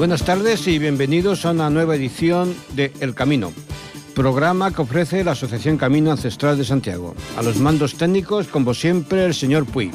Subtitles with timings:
[0.00, 3.52] Buenas tardes y bienvenidos a una nueva edición de El Camino,
[4.14, 7.14] programa que ofrece la Asociación Camino Ancestral de Santiago.
[7.36, 9.90] A los mandos técnicos, como siempre, el señor Puy.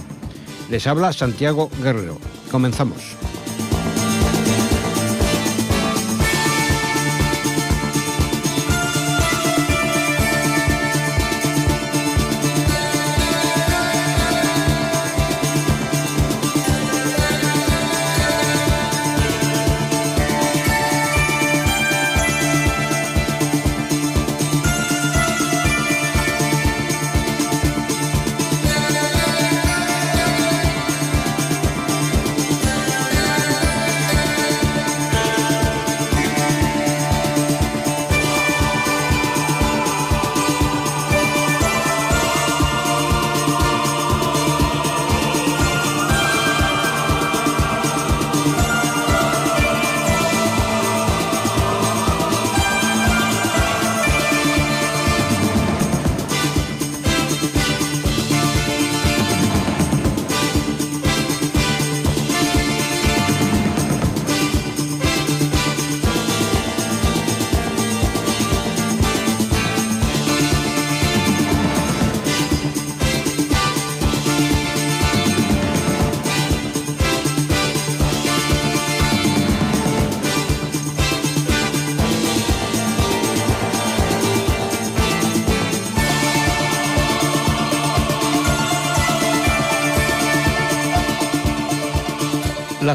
[0.70, 2.20] Les habla Santiago Guerrero.
[2.52, 3.16] Comenzamos.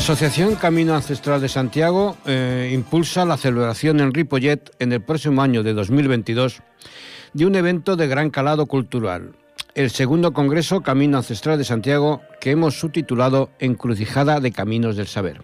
[0.01, 5.63] Asociación Camino Ancestral de Santiago eh, impulsa la celebración en Ripollet en el próximo año
[5.63, 6.63] de 2022
[7.35, 9.33] de un evento de gran calado cultural,
[9.74, 15.42] el segundo Congreso Camino Ancestral de Santiago que hemos subtitulado Encrucijada de Caminos del Saber.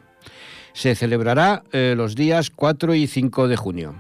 [0.73, 3.95] Se celebrará eh, los días 4 y 5 de junio.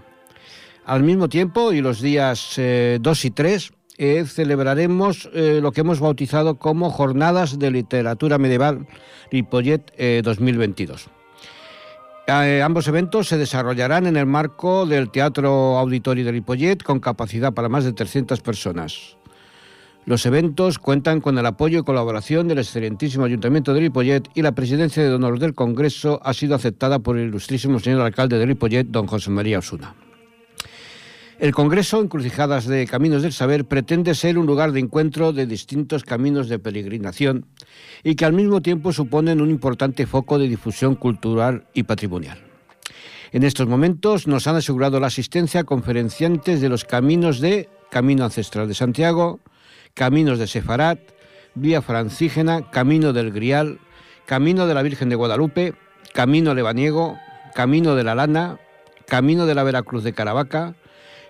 [0.86, 5.82] Al mismo tiempo, y los días 2 eh, y 3, eh, celebraremos eh, lo que
[5.82, 8.86] hemos bautizado como Jornadas de Literatura Medieval
[9.30, 11.08] Ripollet 2022.
[12.28, 17.54] Eh, ambos eventos se desarrollarán en el marco del Teatro Auditorio de Ripollet con capacidad
[17.54, 19.16] para más de 300 personas.
[20.06, 24.52] Los eventos cuentan con el apoyo y colaboración del excelentísimo Ayuntamiento de Ripollet y la
[24.52, 28.88] presidencia de honor del Congreso ha sido aceptada por el ilustrísimo señor alcalde de Ripollet,
[28.88, 29.94] don José María Osuna.
[31.38, 36.02] El Congreso Encrucijadas de Caminos del Saber pretende ser un lugar de encuentro de distintos
[36.02, 37.44] caminos de peregrinación
[38.02, 42.38] y que al mismo tiempo suponen un importante foco de difusión cultural y patrimonial.
[43.32, 48.66] En estos momentos nos han asegurado la asistencia conferenciantes de los caminos de Camino Ancestral
[48.66, 49.41] de Santiago,
[49.92, 51.00] Caminos de Sefarat,
[51.54, 53.78] Vía Francígena, Camino del Grial,
[54.24, 55.74] Camino de la Virgen de Guadalupe,
[56.14, 57.18] Camino Lebaniego,
[57.54, 58.58] Camino de la Lana,
[59.06, 60.74] Camino de la Veracruz de Caravaca,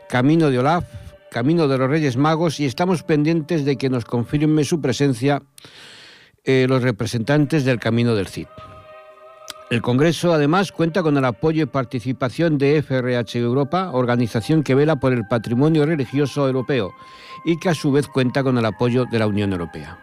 [0.09, 0.85] Camino de Olaf,
[1.31, 5.43] Camino de los Reyes Magos y estamos pendientes de que nos confirme su presencia
[6.45, 8.47] eh, los representantes del Camino del Cid.
[9.69, 14.97] El Congreso además cuenta con el apoyo y participación de FRH Europa, organización que vela
[14.97, 16.93] por el patrimonio religioso europeo
[17.45, 19.99] y que a su vez cuenta con el apoyo de la Unión Europea.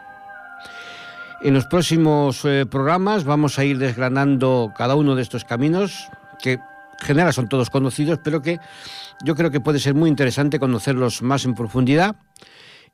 [1.43, 6.09] En los próximos eh, programas vamos a ir desgranando cada uno de estos caminos
[6.41, 6.59] que
[7.03, 8.59] general son todos conocidos, pero que
[9.23, 12.15] yo creo que puede ser muy interesante conocerlos más en profundidad.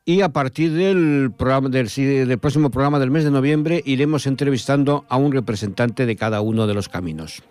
[0.05, 5.17] Y a partir del, programa, del, próximo programa del mes de noviembre iremos entrevistando a
[5.17, 7.43] un representante de cada uno de los caminos.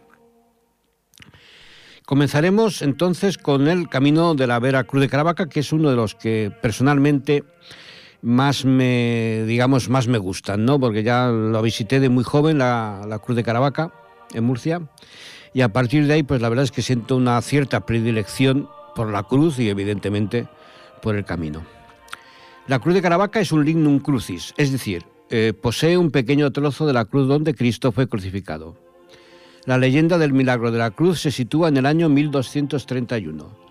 [2.05, 5.97] Comenzaremos entonces con el camino de la Vera Cruz de Caravaca, que es uno de
[5.97, 7.45] los que personalmente
[8.23, 10.81] más me, digamos, más me gustan, ¿no?
[10.81, 13.93] Porque ya lo visité de muy joven, la, la Cruz de Caravaca,
[14.33, 14.81] en Murcia
[15.53, 19.11] y a partir de ahí, pues la verdad es que siento una cierta predilección por
[19.11, 20.49] la cruz y evidentemente
[21.03, 21.65] por el camino.
[22.67, 26.87] La cruz de Caravaca es un lignum crucis, es decir, eh, posee un pequeño trozo
[26.87, 28.77] de la cruz donde Cristo fue crucificado.
[29.65, 33.69] La leyenda del milagro de la cruz se sitúa en el año 1231.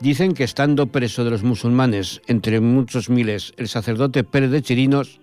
[0.00, 5.20] Dicen que estando preso de los musulmanes, entre muchos miles, el sacerdote Pérez de Chirinos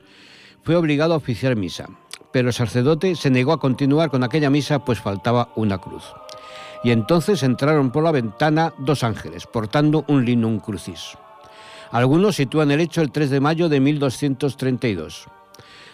[0.64, 1.90] fue obligado a oficiar misa
[2.32, 6.04] pero el sacerdote se negó a continuar con aquella misa pues faltaba una cruz.
[6.84, 11.18] Y entonces entraron por la ventana dos ángeles, portando un linum crucis.
[11.92, 15.28] Algunos sitúan el hecho el 3 de mayo de 1232.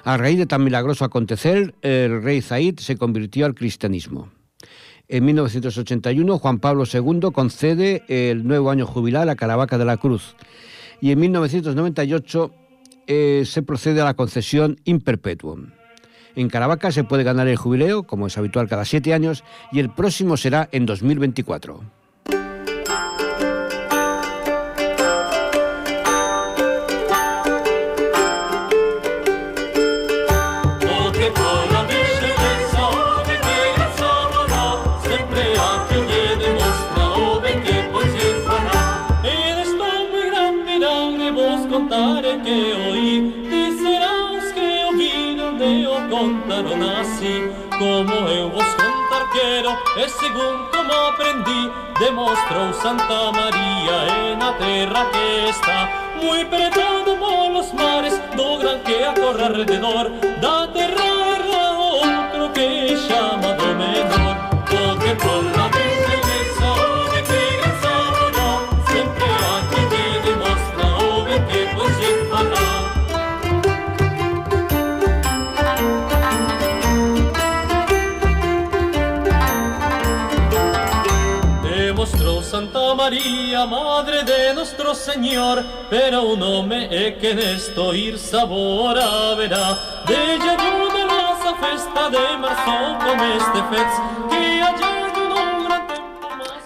[0.04, 4.30] A raíz de tan milagroso acontecer, el rey Zaid se convirtió al cristianismo.
[5.10, 10.36] En 1981, Juan Pablo II concede el nuevo año jubilar a Caravaca de la Cruz.
[11.02, 12.52] Y en 1998
[13.08, 15.72] eh, se procede a la concesión in perpetuum.
[16.38, 19.90] En Caravaca se puede ganar el jubileo, como es habitual cada siete años, y el
[19.90, 21.97] próximo será en 2024.
[50.72, 55.90] Como aprendi Demostrou Santa María en a terra que está.
[56.22, 56.88] Muy preto
[57.20, 60.12] polos mares do gran que acorre alrededor
[60.42, 61.17] Da terra
[82.96, 88.96] María, Madre de nuestro Señor, pero un hombre que esto ir sabor
[89.38, 89.78] verá.
[90.08, 93.88] De ella de la festa de marzo con este fez,
[94.30, 94.58] que.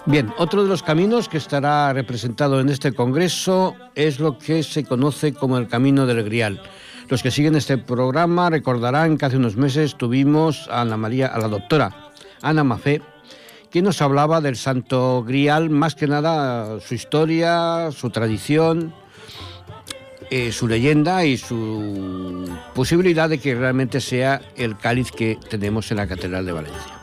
[0.07, 4.83] Bien, otro de los caminos que estará representado en este congreso es lo que se
[4.83, 6.59] conoce como el Camino del Grial.
[7.07, 11.37] Los que siguen este programa recordarán que hace unos meses tuvimos a Ana María, a
[11.37, 13.01] la doctora Ana Mafé,
[13.71, 18.93] que nos hablaba del Santo Grial, más que nada su historia, su tradición,
[20.29, 25.97] eh, su leyenda y su posibilidad de que realmente sea el cáliz que tenemos en
[25.97, 26.93] la Catedral de Valencia.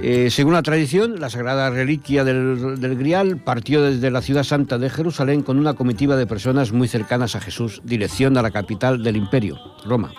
[0.00, 4.78] Eh, según la tradición, la sagrada reliquia del, del, Grial partió desde la ciudad santa
[4.78, 9.04] de Jerusalén con una comitiva de personas muy cercanas a Jesús, dirección a la capital
[9.04, 10.12] del imperio, Roma.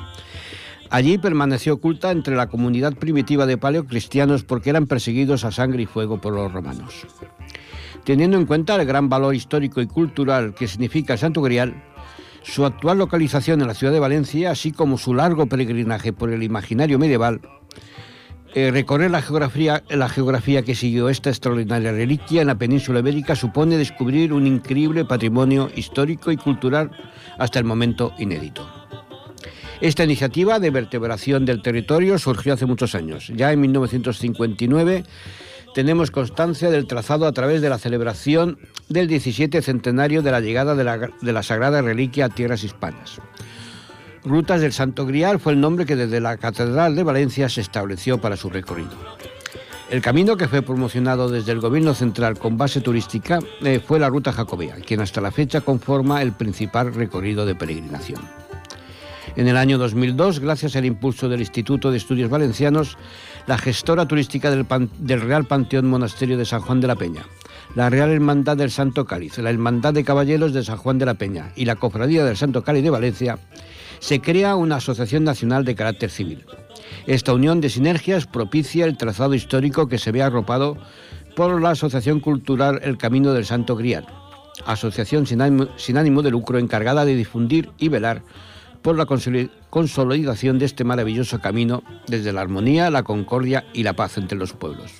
[0.94, 5.86] Allí permaneció oculta entre la comunidad primitiva de paleocristianos porque eran perseguidos a sangre y
[5.88, 7.08] fuego por los romanos.
[8.04, 11.74] Teniendo en cuenta el gran valor histórico y cultural que significa el Santo Grial,
[12.44, 16.44] su actual localización en la ciudad de Valencia, así como su largo peregrinaje por el
[16.44, 17.42] imaginario medieval,
[18.54, 23.36] eh, recorrer la geografía, la geografía que siguió esta extraordinaria reliquia en la península ibérica
[23.36, 26.92] supone descubrir un increíble patrimonio histórico y cultural
[27.40, 28.83] hasta el momento inédito.
[29.84, 33.30] Esta iniciativa de vertebración del territorio surgió hace muchos años.
[33.36, 35.04] Ya en 1959
[35.76, 40.74] tenemos constancia del trazado a través de la celebración del 17 centenario de la llegada
[40.74, 43.20] de la, Sagrada Reliquia a tierras hispanas.
[44.24, 48.22] Rutas del Santo Grial fue el nombre que desde la Catedral de Valencia se estableció
[48.22, 48.96] para su recorrido.
[49.90, 54.08] El camino que fue promocionado desde el gobierno central con base turística eh, fue la
[54.08, 58.43] ruta jacobea, quien hasta la fecha conforma el principal recorrido de peregrinación.
[59.36, 62.98] En el año 2002, gracias al impulso del Instituto de Estudios Valencianos,
[63.48, 67.26] la gestora turística del, Real Panteón Monasterio de San Juan de la Peña,
[67.76, 71.16] la Real Hermandad del Santo Cáliz, la Hermandad de Caballeros de San Juan de la
[71.16, 73.40] Peña y la Cofradía del Santo Cáliz de Valencia,
[73.98, 76.46] se crea una asociación nacional de carácter civil.
[77.08, 80.78] Esta unión de sinergias propicia el trazado histórico que se ve arropado
[81.36, 84.06] por la Asociación Cultural El Camino del Santo Grial,
[84.68, 88.22] asociación sin ánimo, sin ánimo de lucro encargada de difundir y velar
[88.84, 94.18] por la consolidación de este maravilloso camino desde la armonía, la concordia y la paz
[94.18, 94.92] entre los pueblos.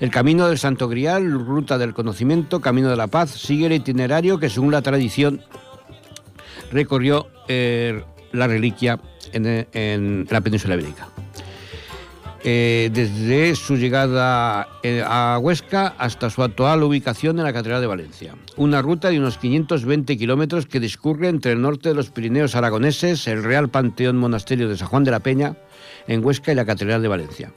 [0.00, 4.38] El camino del Santo Grial, ruta del conocimiento, camino de la paz, sigue el itinerario
[4.38, 5.42] que según la tradición
[6.70, 9.00] recorrió eh, la reliquia
[9.32, 11.08] en, en la península ibérica.
[12.44, 17.88] Eh, desde su llegada eh, a Huesca hasta su actual ubicación en la Catedral de
[17.88, 18.36] Valencia.
[18.56, 23.26] Una ruta de unos 520 kilómetros que discurre entre el norte de los Pirineos aragoneses,
[23.26, 25.56] el Real Panteón Monasterio de San Juan de la Peña,
[26.06, 27.52] en Huesca y la Catedral de Valencia,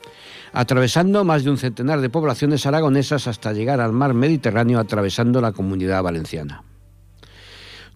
[0.51, 5.51] atravesando más de un centenar de poblaciones aragonesas hasta llegar al mar Mediterráneo atravesando la
[5.51, 6.63] comunidad valenciana.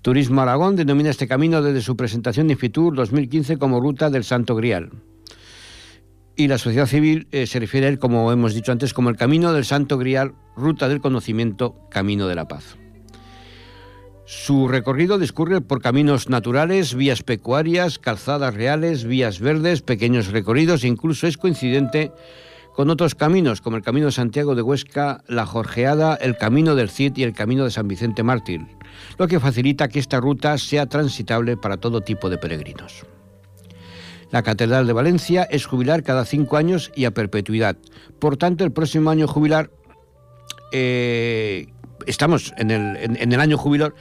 [0.04, 4.56] Turismo Aragón denomina este camino desde su presentación en Fitur 2015 como Ruta del Santo
[4.56, 4.92] Grial
[6.36, 9.18] y la sociedad civil eh, se refiere a él, como hemos dicho antes, como el
[9.18, 12.78] camino del Santo Grial, ruta del conocimiento, camino de la paz.
[14.26, 20.88] Su recorrido discurre por caminos naturales, vías pecuarias, calzadas reales, vías verdes, pequeños recorridos e
[20.88, 22.12] incluso es coincidente
[22.74, 26.90] con otros caminos como el Camino de Santiago de Huesca, la Jorgeada, el Camino del
[26.90, 28.62] Cid y el Camino de San Vicente Mártir,
[29.18, 33.06] lo que facilita que esta ruta sea transitable para todo tipo de peregrinos.
[34.32, 37.78] La Catedral de Valencia es jubilar cada cinco años y a perpetuidad.
[38.20, 39.70] Por tanto, el próximo año jubilar,
[40.72, 41.68] eh,
[42.06, 43.94] estamos en el, año jubilar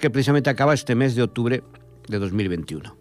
[0.00, 1.62] que precisamente acaba este mes de octubre
[2.08, 2.96] de 2021.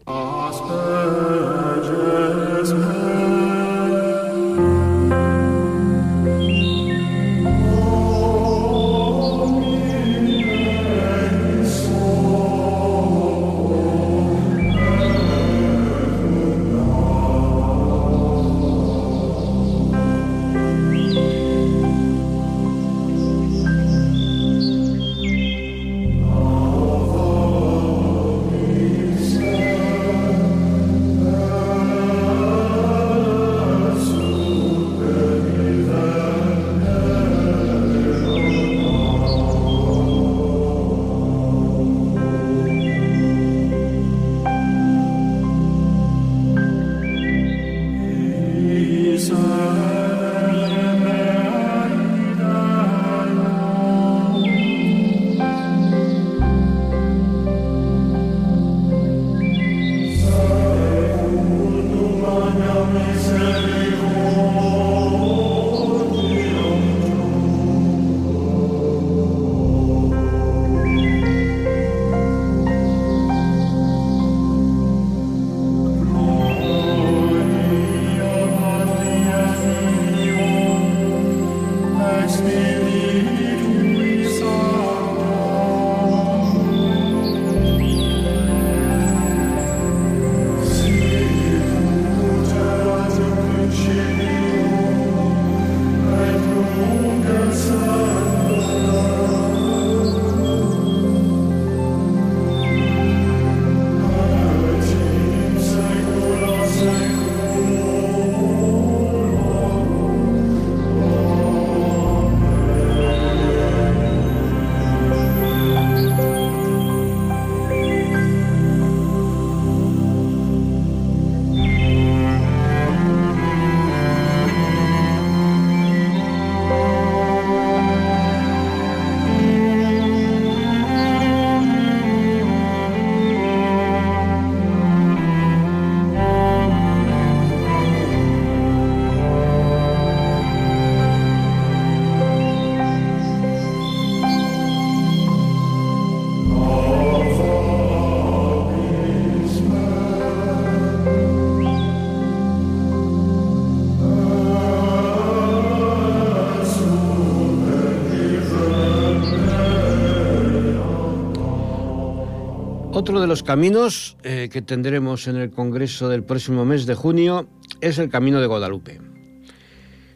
[163.16, 167.48] Otro de los caminos eh, que tendremos en el Congreso del próximo mes de junio
[167.80, 169.00] es el Camino de Guadalupe.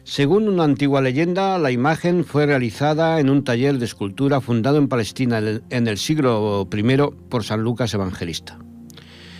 [0.04, 4.88] Según una antigua leyenda, la imagen fue realizada en un taller de escultura fundado en
[4.88, 6.96] Palestina en el siglo I
[7.30, 8.58] por San Lucas Evangelista.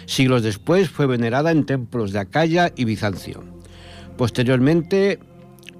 [0.06, 3.44] Siglos después fue venerada en templos de Acaya y Bizancio.
[4.16, 5.18] Posteriormente,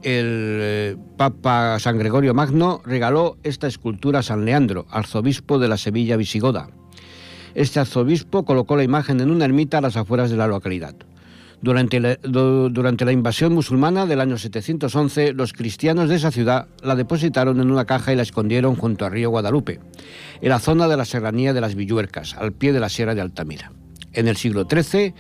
[0.03, 5.79] el eh, Papa San Gregorio Magno regaló esta escultura a San Leandro, arzobispo de la
[5.79, 6.69] Sevilla visigoda,
[7.55, 10.95] este arzobispo colocó la imagen en una ermita a las afueras de la localidad.
[11.63, 17.71] Durante la, invasión musulmana del año 711, los cristianos de esa ciudad la depositaron en
[17.71, 19.79] una caja y la escondieron junto al río Guadalupe,
[20.41, 23.21] en la zona de la serranía de las Villuercas, al pie de la sierra de
[23.21, 23.73] Altamira.
[24.15, 25.13] En el siglo XIII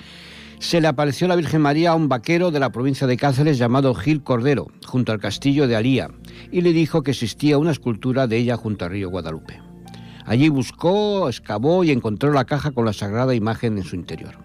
[0.60, 3.94] se le apareció la Virgen María a un vaquero de la provincia de Cáceres llamado
[3.94, 6.08] Gil Cordero, junto al castillo de Alía,
[6.50, 9.69] y le dijo que existía una escultura de ella junto al río Guadalupe.
[10.30, 14.36] Allí buscó, excavó y encontró la caja con la sagrada imagen en su interior.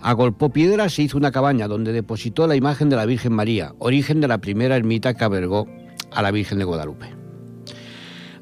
[0.00, 4.20] Agolpó piedras e hizo una cabaña donde depositó la imagen de la Virgen María, origen
[4.20, 5.66] de la primera ermita que albergó
[6.12, 7.06] a la Virgen de Guadalupe.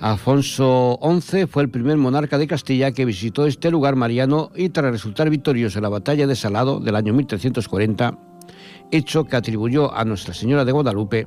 [0.00, 4.92] Alfonso XI fue el primer monarca de Castilla que visitó este lugar mariano y tras
[4.92, 8.18] resultar victorioso en la batalla de Salado del año 1340,
[8.90, 11.26] hecho que atribuyó a Nuestra Señora de Guadalupe,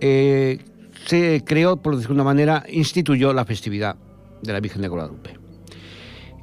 [0.00, 0.58] eh,
[1.06, 3.96] se creó, por decirlo de una manera, instituyó la festividad
[4.42, 5.42] de la Virgen de Guadalupe.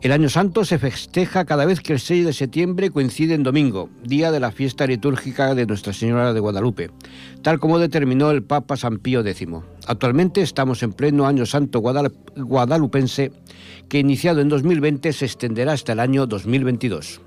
[0.02, 3.90] El Año Santo se festeja cada vez que el 6 de septiembre coincide en domingo,
[4.02, 6.90] día de la fiesta litúrgica de Nuestra Señora de Guadalupe,
[7.42, 9.46] tal como determinó el Papa San Pío X.
[9.88, 13.34] Actualmente estamos en pleno Año Santo guadalupense,
[13.90, 17.20] que iniciado en 2020 se extenderá hasta el año 2022.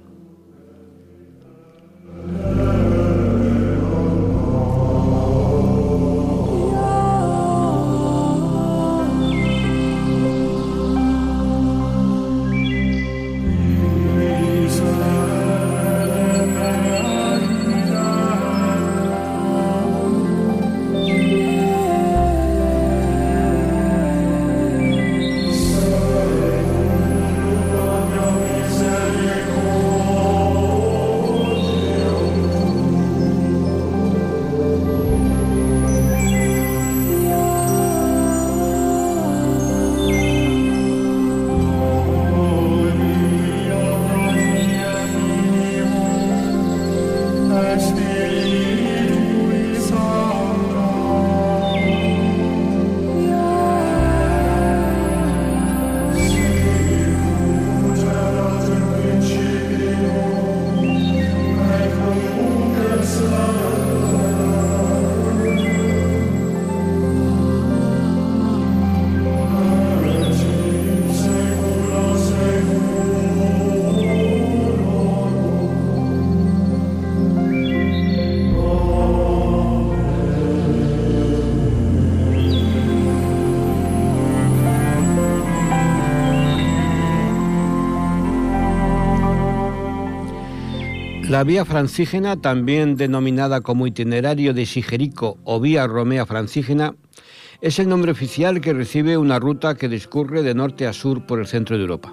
[91.33, 96.95] La vía francígena, también denominada como itinerario de Sigerico o vía Romea francígena,
[97.63, 101.41] es el nombre oficial que recibe una ruta que discurre de norte a sur por
[101.41, 102.13] el centro de Europa.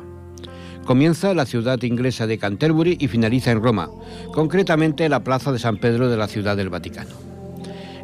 [0.86, 3.90] Comienza en la ciudad inglesa de Canterbury y finaliza en Roma,
[4.32, 7.12] concretamente en la plaza de San Pedro de la ciudad del Vaticano.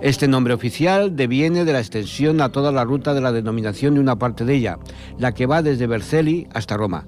[0.02, 4.02] Este nombre oficial deviene de la extensión a toda la ruta de la denominación de
[4.02, 4.80] una parte de ella,
[5.18, 7.06] la que va desde Vercelli hasta Roma,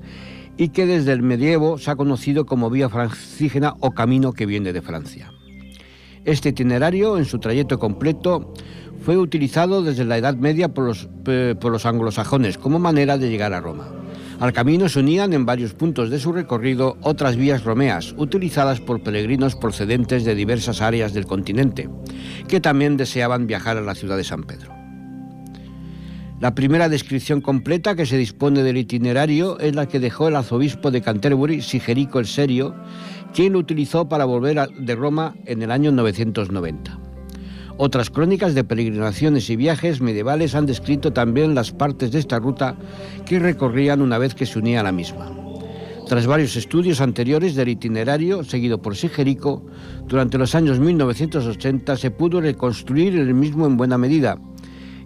[0.57, 4.73] y que desde el medievo se ha conocido como vía francígena o camino que viene
[4.73, 5.31] de Francia.
[6.25, 8.53] Este itinerario, en su trayecto completo,
[9.01, 11.07] fue utilizado desde la Edad Media por los,
[11.59, 13.87] por los anglosajones como manera de llegar a Roma.
[14.39, 19.01] Al camino se unían en varios puntos de su recorrido otras vías romeas, utilizadas por
[19.01, 21.89] peregrinos procedentes de diversas áreas del continente,
[22.47, 24.76] que también deseaban viajar a la ciudad de San Pedro.
[26.39, 30.91] La primera descripción completa que se dispone del itinerario es la que dejó el arzobispo
[30.91, 32.75] de Canterbury, Sigerico el Serio,
[33.33, 36.99] quien lo utilizó para volver de Roma en el año 990.
[37.77, 42.75] Otras crónicas de peregrinaciones y viajes medievales han descrito también las partes de esta ruta
[43.25, 45.31] que recorrían una vez que se unía a la misma.
[46.07, 49.65] Tras varios estudios anteriores del itinerario seguido por Sigerico,
[50.07, 54.37] durante los años 1980 se pudo reconstruir el mismo en buena medida,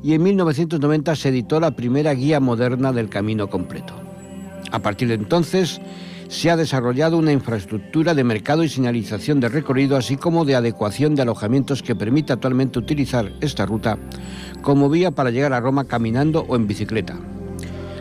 [0.04, 3.94] y en 1990 se editó la primera guía moderna del camino completo.
[4.72, 5.80] A partir de entonces
[6.28, 11.14] se ha desarrollado una infraestructura de mercado y señalización de recorrido, así como de adecuación
[11.14, 13.98] de alojamientos que permite actualmente utilizar esta ruta
[14.62, 17.20] como vía para llegar a Roma caminando o en bicicleta.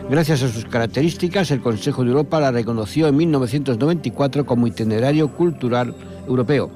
[0.09, 5.93] Gracias a sus características, el Consejo de Europa la reconoció en 1994 como itinerario cultural
[6.27, 6.71] europeo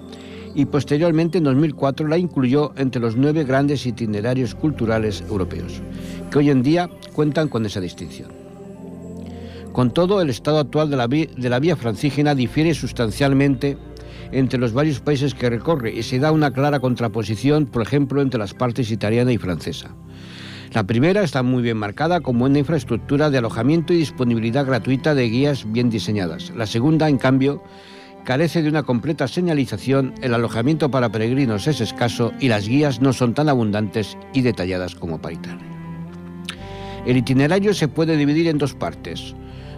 [0.55, 5.81] y posteriormente en 2004 la incluyó entre los nueve grandes itinerarios culturales europeos,
[6.31, 8.29] que hoy en día cuentan con esa distinción.
[9.73, 13.77] Con todo, el estado actual de la, de la vía francígena difiere sustancialmente
[14.31, 18.39] entre los varios países que recorre y se da una clara contraposición, por ejemplo, entre
[18.39, 19.89] las partes italiana y francesa.
[20.73, 25.29] La primera está muy bien marcada como una infraestructura de alojamiento y disponibilidad gratuita de
[25.29, 26.51] guías bien diseñadas.
[26.55, 27.61] La segunda, en cambio,
[28.25, 33.13] carece de una completa señalización, el alojamiento para peregrinos es escaso y las guías no
[33.13, 35.65] son tan abundantes y detalladas como para Italia.
[37.05, 39.35] El itinerario se puede dividir en dos partes.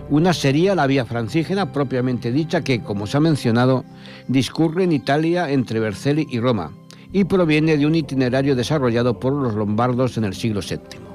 [0.10, 3.84] Una sería la vía francígena propiamente dicha que, como se ha mencionado,
[4.30, 6.72] discurre en Italia entre Vercelli y Roma
[7.12, 11.08] y proviene de un itinerario desarrollado por los lombardos en el siglo VII.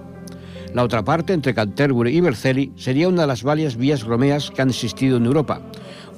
[0.75, 4.63] La otra parte, entre Canterbury y Vercelli, sería una de las varias vías romeas que
[4.63, 5.61] han existido en Europa,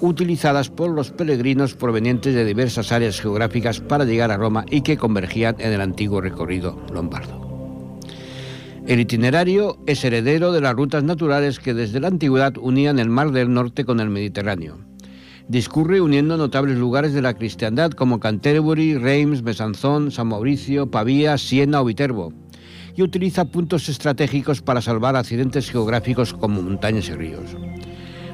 [0.00, 4.96] utilizadas por los peregrinos provenientes de diversas áreas geográficas para llegar a Roma y que
[4.96, 7.44] convergían en el antiguo recorrido lombardo.
[8.86, 13.30] El itinerario es heredero de las rutas naturales que desde la antigüedad unían el Mar
[13.30, 14.78] del Norte con el Mediterráneo.
[15.48, 21.80] Discurre uniendo notables lugares de la cristiandad como Canterbury, Reims, Besanzón, San Mauricio, Pavía, Siena
[21.80, 22.32] o Viterbo,
[22.96, 27.56] y utiliza puntos estratégicos para salvar accidentes geográficos como montañas y ríos.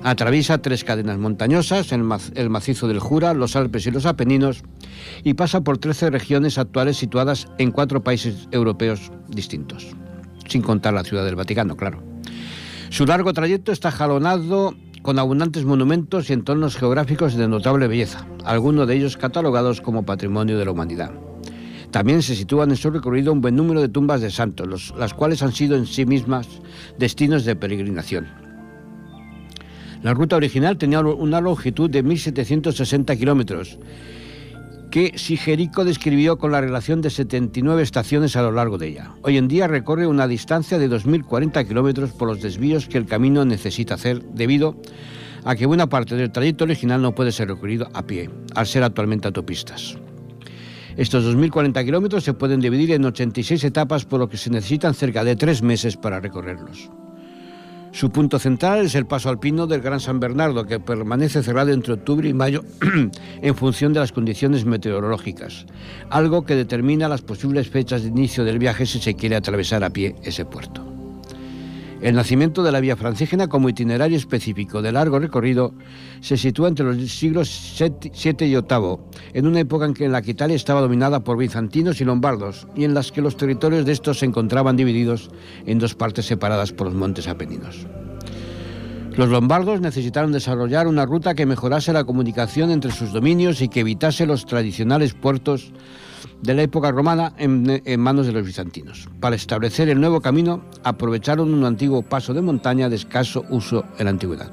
[0.03, 4.63] Atraviesa tres cadenas montañosas, el, macizo del Jura, los Alpes y los Apeninos,
[5.25, 9.89] y pasa por 13 regiones actuales situadas en cuatro países europeos distintos,
[10.49, 12.03] sin contar la ciudad del Vaticano, claro.
[12.89, 18.89] Su largo trayecto está jalonado con abundantes monumentos y entornos geográficos de notable belleza, algunos
[18.89, 21.13] de ellos catalogados como Patrimonio de la Humanidad.
[21.91, 25.43] También se sitúan en su recorrido un buen número de tumbas de santos, las cuales
[25.43, 26.49] han sido en sí mismas
[26.99, 28.50] destinos de peregrinación.
[30.03, 33.79] La ruta original tenía una longitud de 1.760 kilómetros,
[34.91, 39.13] que Sigerico describió con la relación de 79 estaciones a lo largo de ella.
[39.23, 43.45] Hoy en día recorre una distancia de 2.040 kilómetros por los desvíos que el camino
[43.45, 44.77] necesita hacer debido
[45.45, 48.83] a que buena parte del trayecto original no puede ser recorrido a pie, al ser
[48.83, 49.97] actualmente autopistas.
[50.97, 55.25] Estos 2.040 kilómetros se pueden dividir en 86 etapas, por lo que se necesitan cerca
[55.25, 56.91] de tres meses para recorrerlos.
[57.93, 61.95] Su punto central es el paso alpino del Gran San Bernardo, que permanece cerrado entre
[61.95, 62.65] octubre y mayo
[63.43, 65.67] en función de las condiciones meteorológicas,
[66.09, 69.91] algo que determina las posibles fechas de inicio del viaje si se quiere atravesar a
[69.91, 70.90] pie ese puerto.
[72.03, 75.75] El nacimiento de la vía francígena como itinerario específico de largo recorrido
[76.21, 78.99] se sitúa entre los siglos VII y VIII,
[79.35, 82.95] en una época en que la Italia estaba dominada por bizantinos y lombardos y en
[82.95, 85.31] las que los territorios de estos se encontraban divididos
[85.67, 87.87] en dos partes separadas por los montes Apeninos.
[89.17, 93.81] Los lombardos necesitaron desarrollar una ruta que mejorase la comunicación entre sus dominios y que
[93.81, 95.73] evitase los tradicionales puertos
[96.43, 99.09] de la época romana en, manos de los bizantinos.
[99.21, 104.05] Para establecer el nuevo camino aprovecharon un antiguo paso de montaña de escaso uso en
[104.05, 104.51] la antigüedad.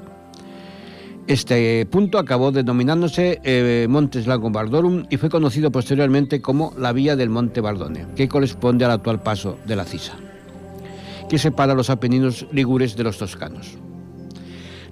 [1.26, 7.28] Este punto acabó denominándose eh, Montes Langobardorum y fue conocido posteriormente como la Vía del
[7.28, 10.14] Monte Bardone, que corresponde al actual paso de la Cisa,
[11.28, 13.76] que separa los Apeninos ligures de los toscanos.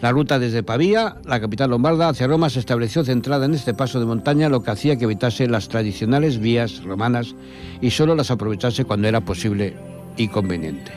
[0.00, 3.98] La ruta desde Pavía, la capital lombarda, hacia Roma se estableció centrada en este paso
[3.98, 7.34] de montaña, lo que hacía que evitase las tradicionales vías romanas
[7.80, 9.74] y solo las aprovechase cuando era posible
[10.16, 10.92] y conveniente.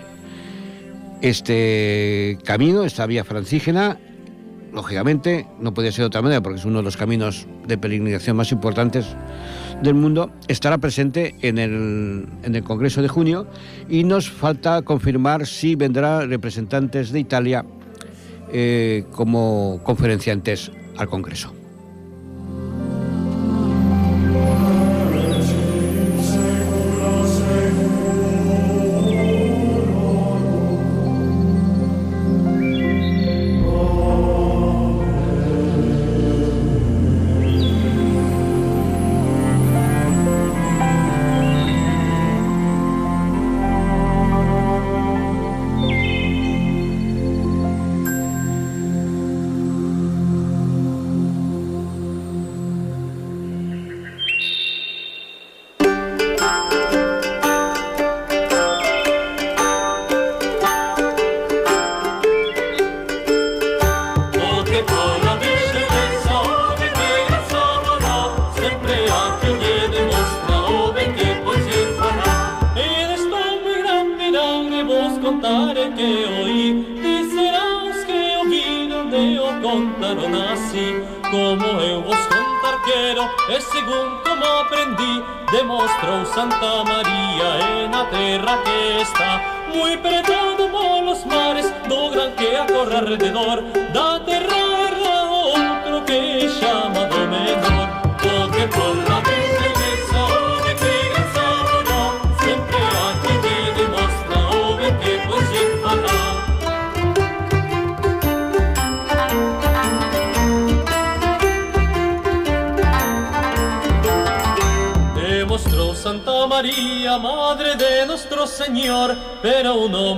[1.22, 3.98] Este camino, esta vía francígena,
[4.74, 8.36] lógicamente, no podía ser de otra manera porque es uno de los caminos de peregrinación
[8.36, 9.06] más importantes
[9.82, 13.48] del mundo, estará presente en el, en el Congreso de junio
[13.90, 17.66] y nos falta confirmar si vendrá representantes de Italia
[18.52, 21.54] eh, como conferenciantes al Congreso.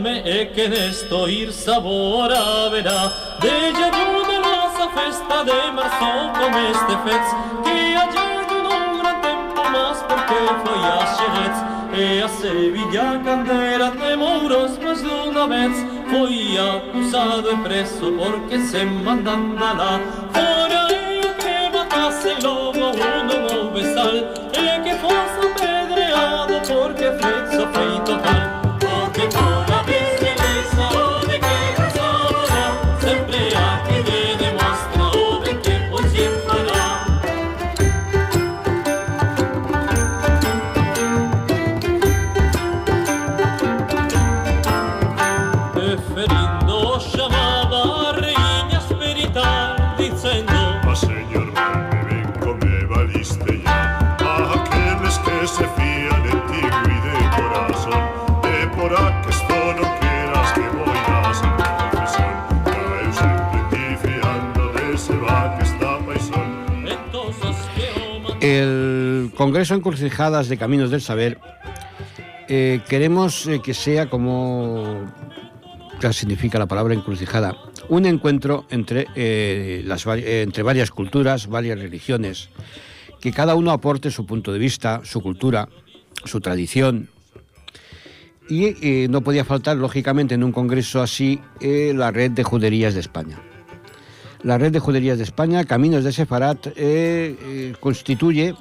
[0.02, 2.30] Hombre es que en esto ir sabor
[2.72, 3.14] verá.
[3.40, 7.26] De ella de la festa de marzo con este fez,
[7.64, 11.58] que allá un gran tiempo más porque fue a Xerez,
[11.94, 15.72] e a Sevilla candera de mouros más de una vez,
[16.10, 20.00] fue acusado y preso porque se mandan a la
[20.34, 20.88] fora.
[20.90, 25.22] Y que matase lobo uno no besal, e que fue
[26.68, 28.41] porque flexo feito tal
[69.42, 71.40] Congreso Encrucijadas de Caminos del Saber
[72.48, 75.12] eh, queremos eh, que sea como
[76.00, 77.58] ya significa la palabra encrucijada,
[77.90, 79.84] un encuentro entre, eh,
[80.44, 82.50] entre varias culturas, varias religiones,
[83.20, 85.70] que cada uno aporte su punto de vista, su cultura,
[86.24, 87.10] su tradición.
[88.48, 93.40] Y no podía faltar, lógicamente, en un congreso así, la red de juderías de España.
[94.44, 96.68] La red de juderías de España, Caminos de Sefarat,
[97.80, 98.54] constituye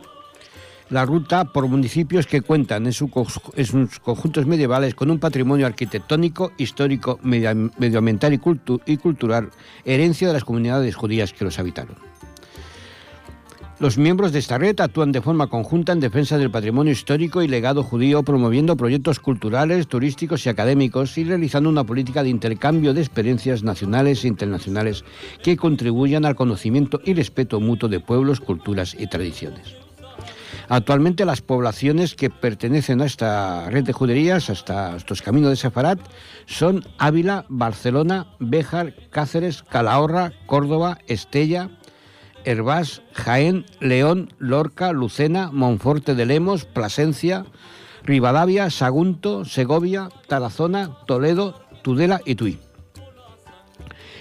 [0.90, 7.18] la ruta por municipios que cuentan en, sus conjuntos medievales con un patrimonio arquitectónico, histórico,
[7.22, 8.40] medioambiental y,
[8.87, 9.50] y cultural,
[9.85, 11.96] herencia de las comunidades judías que los habitaron.
[13.79, 17.48] Los miembros de esta red actúan de forma conjunta en defensa del patrimonio histórico y
[17.48, 23.00] legado judío, promoviendo proyectos culturales, turísticos y académicos y realizando una política de intercambio de
[23.00, 25.03] experiencias nacionales e internacionales
[25.42, 29.89] que contribuyan al conocimiento y respeto mutuo de pueblos, culturas y tradiciones.
[30.72, 35.98] Actualmente las poblaciones que pertenecen a esta red de juderías, hasta estos caminos de Sefarat,
[36.46, 41.70] son Ávila, Barcelona, Béjar, Cáceres, Calahorra, Córdoba, Estella,
[42.44, 47.46] Hervás, Jaén, León, Lorca, Lucena, Monforte de Lemos, Plasencia,
[48.04, 52.61] Rivadavia, Sagunto, Segovia, Tarazona, Toledo, Tudela y Tui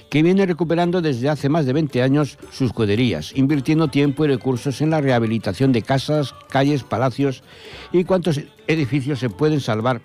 [0.09, 4.81] que viene recuperando desde hace más de 20 años sus juderías, invirtiendo tiempo y recursos
[4.81, 7.43] en la rehabilitación de casas, calles, palacios
[7.91, 10.01] y cuantos edificios se pueden salvar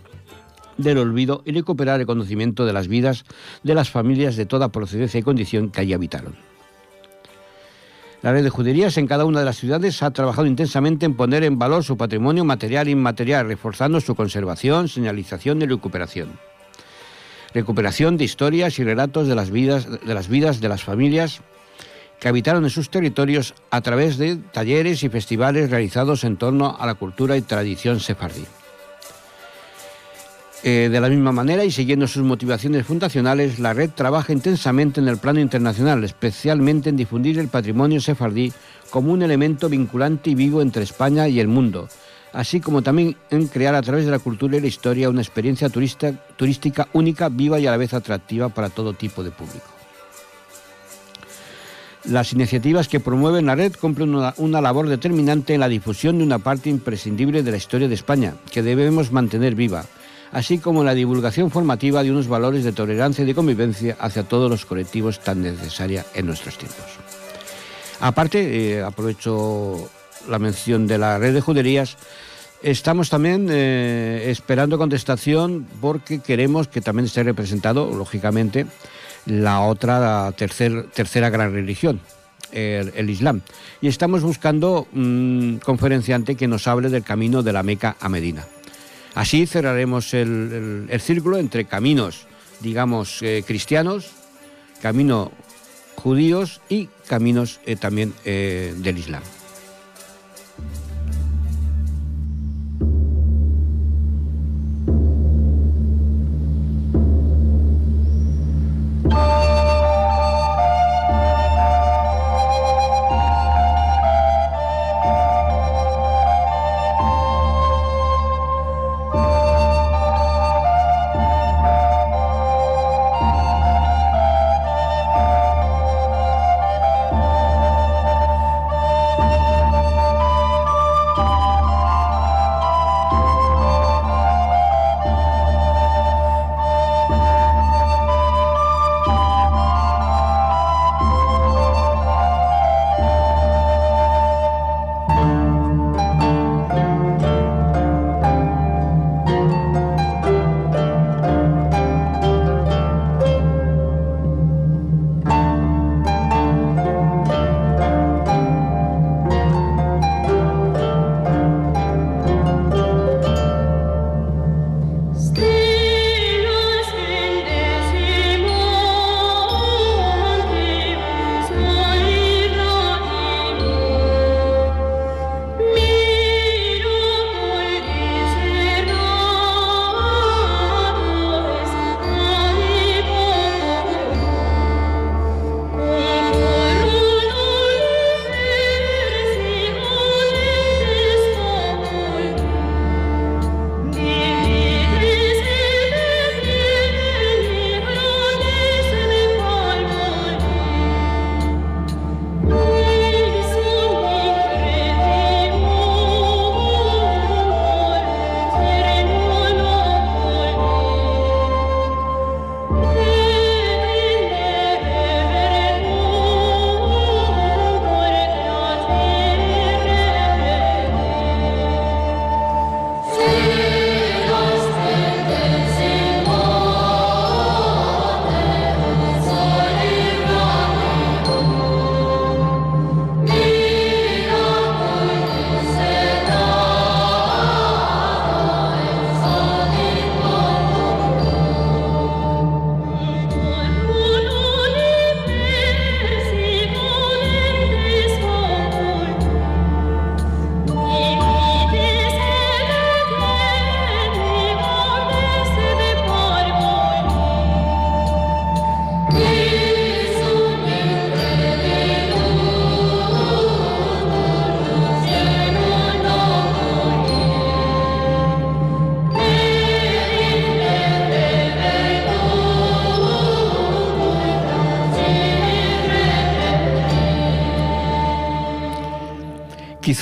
[0.76, 3.24] del olvido y recuperar el conocimiento de las vidas
[3.62, 6.34] de las familias de toda procedencia y condición que allí habitaron.
[8.22, 11.44] La red de juderías en cada una de las ciudades ha trabajado intensamente en poner
[11.44, 16.30] en valor su patrimonio material e inmaterial, reforzando su conservación, señalización y recuperación
[17.54, 21.40] recuperación de historias y relatos de las vidas de las, vidas de las familias
[22.20, 26.86] que habitaron en sus territorios a través de talleres y festivales realizados en torno a
[26.86, 28.44] la cultura y tradición sefardí.
[30.66, 35.08] Eh, de la misma manera y siguiendo sus motivaciones fundacionales, la red trabaja intensamente en
[35.08, 38.50] el plano internacional, especialmente en difundir el patrimonio sefardí
[38.88, 41.88] como un elemento vinculante y vivo entre España y el mundo,
[42.34, 45.70] así como también en crear a través de la cultura y la historia una experiencia
[45.70, 49.66] turista, turística única, viva y a la vez atractiva para todo tipo de público.
[52.04, 56.38] Las iniciativas que promueven la red cumplen una, labor determinante en la difusión de una
[56.38, 59.86] parte imprescindible de la historia de España, que debemos mantener viva,
[60.32, 64.24] así como en la divulgación formativa de unos valores de tolerancia y de convivencia hacia
[64.24, 66.84] todos los colectivos tan necesaria en nuestros tiempos.
[68.00, 69.88] Aparte, eh, aprovecho
[70.28, 71.96] la mención de la red de juderías,
[72.62, 78.66] estamos también eh, esperando contestación porque queremos que también esté representado, lógicamente,
[79.26, 82.00] la otra tercera gran religión,
[82.52, 83.42] el, Islam.
[83.80, 88.46] Y estamos buscando un conferenciante que nos hable del camino de la Meca a Medina.
[89.14, 92.26] Así cerraremos el, círculo entre caminos,
[92.60, 94.10] digamos, eh, cristianos,
[94.82, 95.32] camino
[95.96, 99.22] judíos y caminos eh, también del Islam.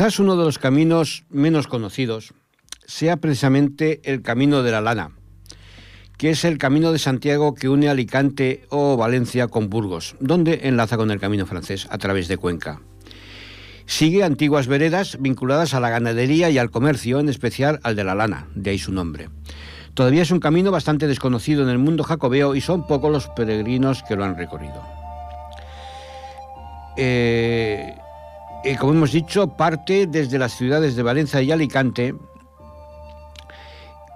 [0.02, 2.34] Quizás uno de los caminos menos conocidos
[2.84, 5.12] sea precisamente el Camino de la Lana,
[6.18, 10.96] que es el camino de Santiago que une Alicante o Valencia con Burgos, donde enlaza
[10.96, 12.80] con el camino francés a través de Cuenca.
[13.86, 18.16] Sigue antiguas veredas vinculadas a la ganadería y al comercio, en especial al de la
[18.16, 19.28] lana, de ahí su nombre.
[19.94, 24.02] Todavía es un camino bastante desconocido en el mundo jacobeo y son pocos los peregrinos
[24.02, 24.82] que lo han recorrido.
[26.96, 27.94] Eh,
[28.78, 32.14] como hemos dicho, parte desde las ciudades de Valencia y Alicante,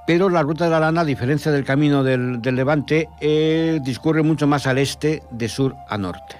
[0.07, 4.47] pero la ruta de la lana, a diferencia del camino del, Levante, eh, discurre mucho
[4.47, 6.37] más al este, de sur a norte.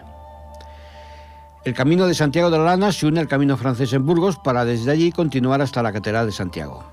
[1.65, 4.65] El camino de Santiago de la Lana se une al camino francés en Burgos para
[4.65, 6.85] desde allí continuar hasta la Catedral de Santiago.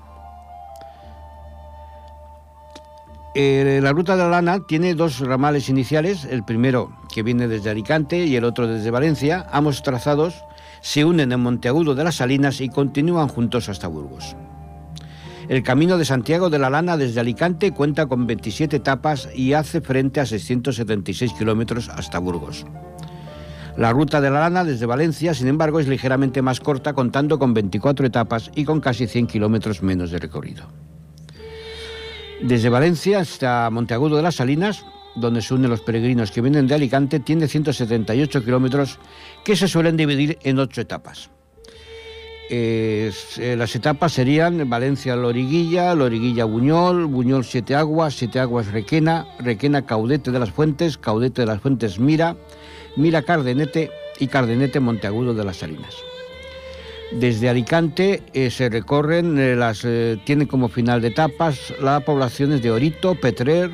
[3.36, 7.70] Eh, la ruta de la Lana tiene dos ramales iniciales, el primero que viene desde
[7.70, 10.44] Alicante y el otro desde Valencia, ambos trazados
[10.84, 14.36] se unen en Monteagudo de las Salinas y continúan juntos hasta Burgos.
[15.48, 19.80] El Camino de Santiago de la Lana desde Alicante cuenta con 27 etapas y hace
[19.80, 22.66] frente a 676 kilómetros hasta Burgos.
[23.78, 27.54] La ruta de la Lana desde Valencia, sin embargo, es ligeramente más corta, contando con
[27.54, 30.66] 24 etapas y con casi 100 kilómetros menos de recorrido.
[32.42, 36.74] Desde Valencia hasta Monteagudo de las Salinas donde se unen los peregrinos que vienen de
[36.74, 38.98] Alicante, tiene 178 kilómetros
[39.44, 41.30] que se suelen dividir en ocho etapas.
[42.50, 43.10] Eh,
[43.56, 51.46] las etapas serían Valencia-Loriguilla, Loriguilla-Buñol, Buñol-Siete Aguas, Siete Aguas-Requena, Requena-Caudete de las Fuentes, Caudete de
[51.46, 52.36] las Fuentes Mira,
[52.96, 55.94] Mira-Cardenete y Cardenete-Monteagudo de las Salinas.
[57.12, 59.86] Desde Alicante eh, se recorren eh, las
[60.24, 63.70] tienen como final de etapas las poblaciones de Orito, Petrer,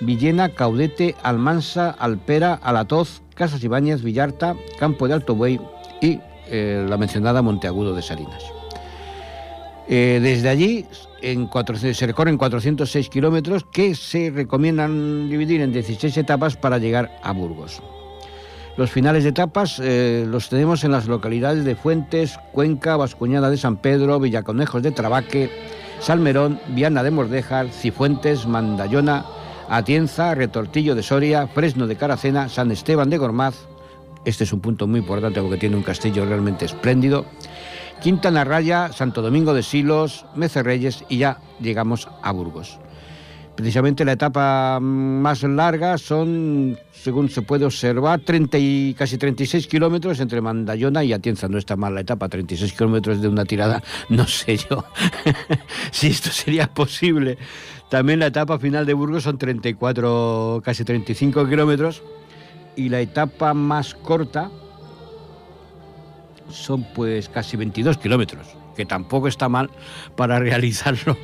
[0.00, 5.60] Villena, Caudete, Almansa, Alpera, Alatoz, Casas Ibáñez, Villarta, Campo de Alto Buey
[6.00, 8.44] y la mencionada Monteagudo de Salinas.
[9.88, 10.86] desde allí
[11.22, 17.32] en se recorren 406 kilómetros que se recomiendan dividir en 16 etapas para llegar a
[17.32, 17.82] Burgos.
[18.76, 23.56] Los finales de etapas eh, los tenemos en las localidades de Fuentes, Cuenca, Vascuñada de
[23.56, 25.50] San Pedro, Villaconejos de Trabaque,
[25.98, 29.24] Salmerón, Viana de Mordejar, Cifuentes, Mandayona,
[29.68, 33.66] Atienza, Retortillo de Soria, Fresno de Caracena, San Esteban de Gormaz.
[34.24, 37.26] Este es un punto muy importante porque tiene un castillo realmente espléndido.
[38.00, 42.78] Quintana Raya, Santo Domingo de Silos, Mecerreyes y ya llegamos a Burgos.
[43.56, 50.20] Precisamente la etapa más larga son, según se puede observar, 30 y casi 36 kilómetros
[50.20, 51.48] entre Mandayona y Atienza.
[51.48, 54.84] No está mal la etapa, 36 kilómetros de una tirada, no sé yo
[55.90, 57.38] si esto sería posible.
[57.90, 62.02] También la etapa final de Burgos son 34, casi 35 kilómetros.
[62.74, 64.50] Y la etapa más corta
[66.50, 69.70] son pues casi 22 kilómetros que tampoco está mal
[70.14, 71.16] para realizarlo.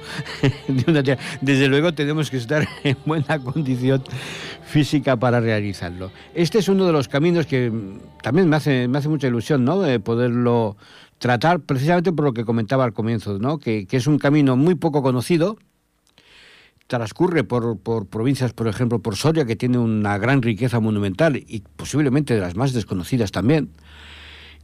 [1.40, 4.02] Desde luego tenemos que estar en buena condición
[4.64, 6.10] física para realizarlo.
[6.34, 7.70] Este es uno de los caminos que
[8.22, 9.80] también me hace, me hace mucha ilusión, ¿no?
[9.80, 10.76] De poderlo
[11.18, 13.58] tratar precisamente por lo que comentaba al comienzo, ¿no?
[13.58, 15.56] Que, es un camino muy poco conocido,
[16.98, 21.64] transcurre por, por, provincias, por ejemplo, por Soria, que tiene una gran riqueza monumental y
[21.76, 23.70] posiblemente de las más desconocidas también.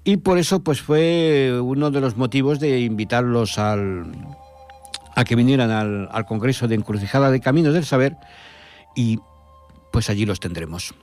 [0.05, 4.13] Y por eso pues fue uno de los motivos de invitarlos al,
[5.17, 8.19] a que vinieran al, al Congreso de Encrucijada de Caminos del Saber
[8.95, 9.19] y
[9.91, 10.95] pues allí los tendremos.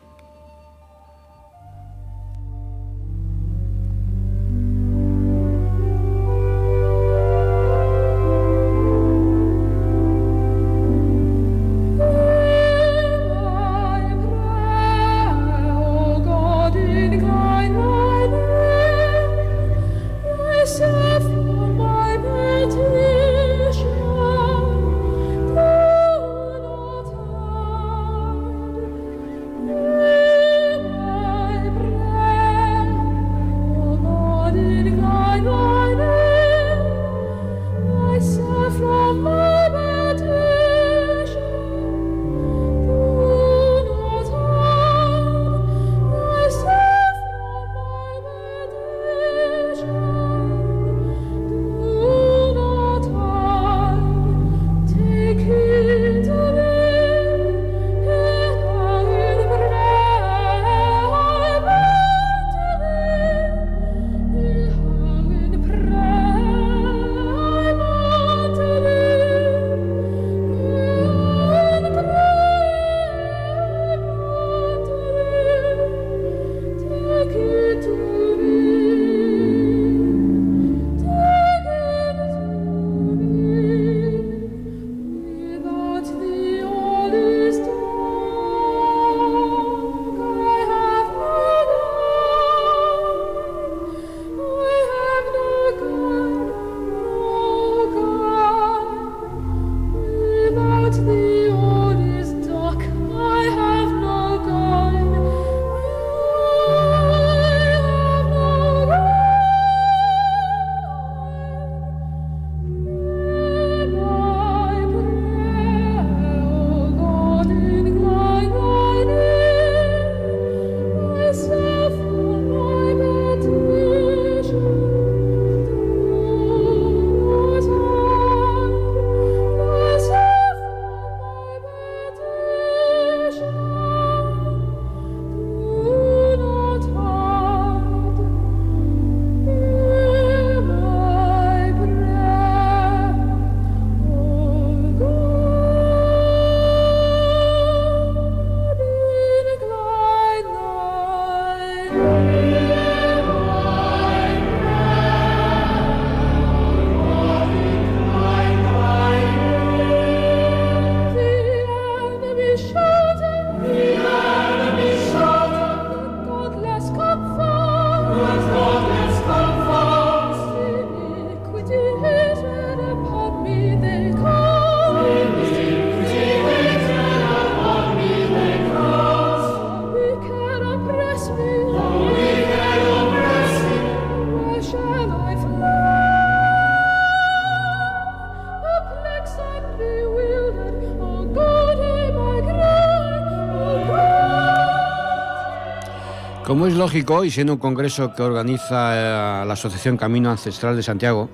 [196.46, 200.84] Como es lógico, y siendo un congreso que organiza eh, la Asociación Camino Ancestral de
[200.84, 201.28] Santiago,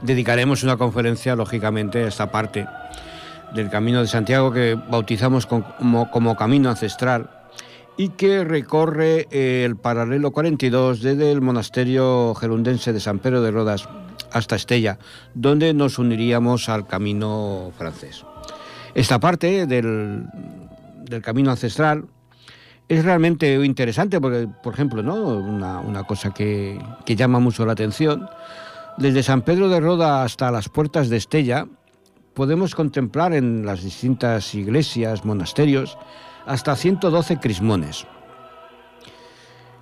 [0.00, 2.66] dedicaremos una conferencia, lógicamente, a esta parte
[3.54, 7.28] del Camino de Santiago que bautizamos como, Camino Ancestral
[7.98, 13.50] y que recorre eh, el paralelo 42 desde el monasterio gerundense de San Pedro de
[13.50, 13.86] Rodas
[14.32, 14.98] hasta Estella,
[15.34, 18.24] donde nos uniríamos al camino francés.
[18.94, 20.24] Esta parte del,
[21.04, 22.06] del camino ancestral
[22.88, 25.14] es realmente interesante porque, por ejemplo, ¿no?
[25.14, 28.28] una, cosa que, llama mucho la atención,
[28.98, 31.66] desde San Pedro de Roda hasta las puertas de Estella,
[32.34, 35.96] podemos contemplar en las distintas iglesias, monasterios,
[36.46, 38.06] hasta 112 crismones.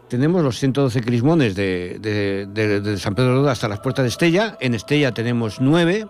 [0.09, 4.57] Tenemos los 112 crismones de, San Pedro de Roda hasta las puertas de Estella.
[4.61, 6.07] En Estella tenemos nueve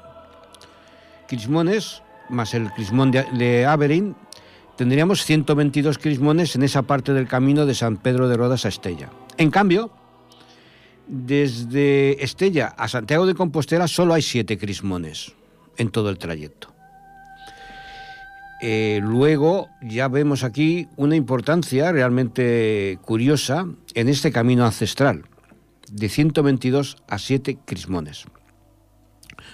[1.29, 4.17] crismones, más el crismón de, de Averín,
[4.83, 9.11] tendríamos 122 crismones en esa parte del camino de San Pedro de Rodas a Estella.
[9.39, 9.93] En cambio,
[11.07, 15.37] desde Estella a Santiago de Compostela solo hay siete crismones
[15.77, 16.75] en todo el trayecto.
[18.61, 25.27] Eh, luego ya vemos aquí una importancia realmente curiosa en este camino ancestral,
[25.93, 28.25] de 122 a 7 crismones,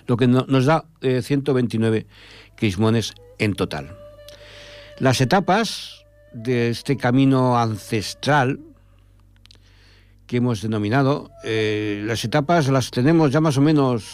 [0.06, 2.06] lo que nos da 129 eh,
[2.56, 4.07] crismones en total.
[5.00, 8.58] Las etapas de este camino ancestral
[10.26, 14.04] que hemos denominado, eh, las etapas las tenemos ya más o menos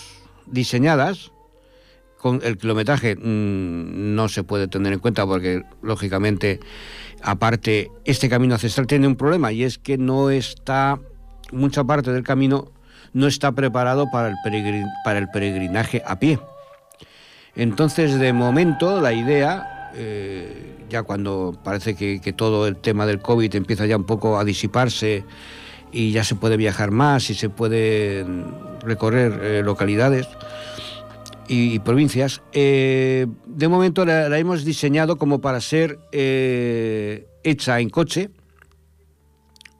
[0.47, 1.33] diseñadas.
[2.19, 6.61] Con el kilometraje mm, no se puede tener en cuenta porque, lógicamente,
[7.23, 11.01] aparte, este camino ancestral tiene un problema y es que no está,
[11.51, 12.73] mucha parte del camino
[13.15, 14.35] no está preparado para el,
[15.03, 16.39] para el peregrinaje a pie.
[17.57, 23.55] Entonces, de momento, la idea eh, ya cuando parece que, todo el tema del COVID
[23.55, 25.25] empieza ya un poco a disiparse
[25.93, 28.27] y ya se puede viajar más y se puede
[28.81, 30.29] recorrer eh, localidades
[31.47, 38.31] y, provincias, eh, de momento la, hemos diseñado como para ser hecha en coche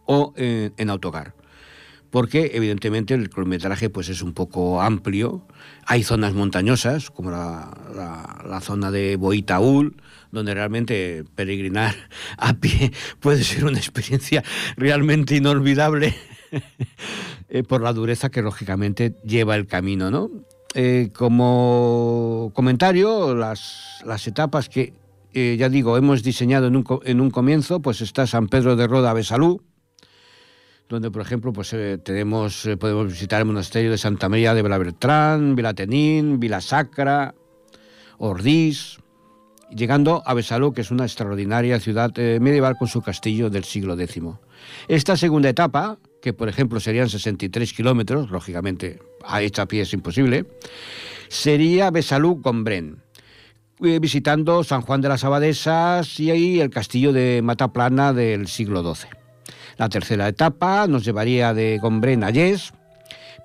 [0.07, 1.34] o en autocar
[2.15, 5.49] porque evidentemente el kilometraje pues es un poco amplio.
[5.85, 9.97] Hay zonas montañosas, como la, zona de Boitaúl,
[10.31, 11.97] donde realmente peregrinar
[12.39, 14.45] a pie puede ser una experiencia
[14.77, 16.15] realmente inolvidable
[17.49, 20.31] eh, por la dureza que lógicamente lleva el camino, ¿no?
[20.77, 24.93] Eh, como comentario, las, etapas que,
[25.33, 28.87] eh, ya digo, hemos diseñado en un, en un comienzo, pues está San Pedro de
[28.87, 29.63] Roda, Besalú,
[30.89, 34.63] donde por ejemplo pues eh, tenemos eh, podemos visitar el monasterio de Santa María de
[34.63, 37.35] Vilabertrán, Vilatenín, Vilasacra,
[38.19, 38.99] Ordís,
[39.71, 43.99] llegando a Besalú, que es una extraordinaria ciudad eh, medieval con su castillo del siglo
[43.99, 44.23] X.
[44.89, 49.93] Esta segunda etapa, que por ejemplo serían 63 kilómetros, lógicamente a hecha a pie es
[49.93, 50.47] imposible,
[51.29, 53.03] sería Besalú con Bren
[53.81, 59.24] visitando San Juan de las Abadesas y ahí el castillo de Mataplana del siglo XII.
[59.77, 62.73] La tercera etapa nos llevaría de Gombrén a Yes,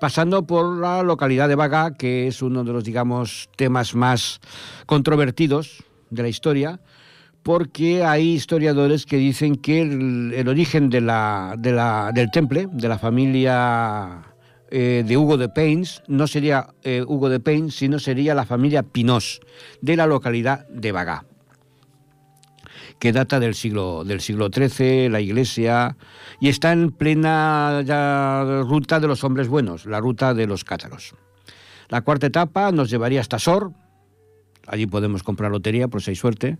[0.00, 4.40] pasando por la localidad de Bagá, que es uno de los, digamos, temas más
[4.86, 6.80] controvertidos de la historia,
[7.42, 14.22] porque hay historiadores que dicen que el, origen de la, del temple, de la familia
[14.70, 18.82] eh, de Hugo de Pains, no sería eh, Hugo de Pains, sino sería la familia
[18.82, 19.40] Pinós,
[19.80, 21.24] de la localidad de Bagá
[23.00, 25.96] que data del siglo, del siglo XIII, la iglesia,
[26.38, 27.82] y está en plena
[28.68, 31.14] ruta de los hombres buenos, la ruta de los cátaros.
[31.88, 33.72] La cuarta etapa nos llevaría hasta Sor,
[34.66, 36.58] allí podemos comprar lotería por si hay suerte,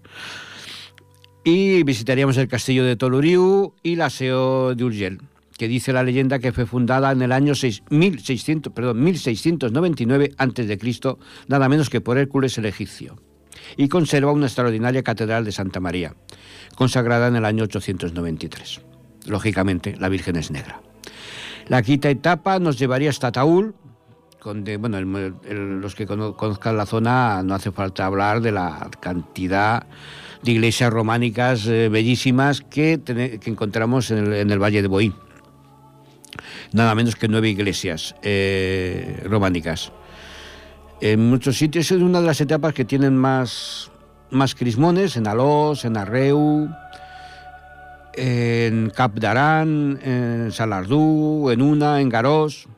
[1.45, 5.21] y visitaríamos el castillo de Toluriu y la Seo de Urgel,
[5.59, 7.53] que dice la leyenda que fue fundada en el año
[7.91, 10.79] 1600, perdón, 1699 a.C.,
[11.49, 13.17] nada menos que por Hércules el egipcio
[13.77, 16.15] y conserva una extraordinaria catedral de Santa María,
[16.77, 18.81] consagrada en el año 893.
[19.27, 20.81] Lógicamente, la Virgen es negra.
[21.69, 23.75] La quinta etapa nos llevaría hasta Taúl,
[24.43, 29.87] donde, bueno, los que conozcan la zona no hace falta hablar de la cantidad
[30.43, 33.01] de iglesias románicas eh, bellísimas que,
[33.45, 35.13] encontramos en el, Valle de Boí.
[36.73, 39.93] Nada menos que nueve iglesias eh, románicas.
[41.01, 43.91] En muchos sitios es una de las etapas que tienen más,
[44.31, 46.69] más crismones, en Alós, en Arreu,
[48.13, 52.69] en Cap d'Aran, en Salardú, en Una, en Garós,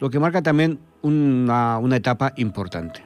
[0.00, 3.04] lo que marca también una, etapa importante.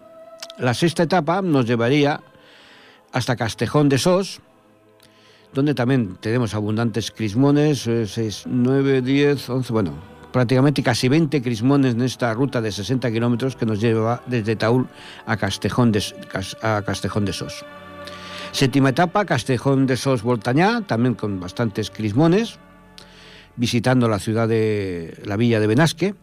[0.59, 2.21] La sexta etapa nos llevaría
[3.13, 4.41] hasta Castejón de Sos,
[5.53, 12.03] donde también tenemos abundantes crismones, 6, 9, 10, 11, bueno, prácticamente casi 20 crismones en
[12.03, 14.89] esta ruta de 60 kilómetros que nos lleva desde Taúl
[15.27, 16.03] a Castejón de,
[16.63, 17.65] a Castejón de Sos.
[18.53, 22.59] Séptima etapa, Castejón de Sos Voltañá, también con bastantes crismones,
[23.57, 26.15] visitando la ciudad de la villa de Benasque,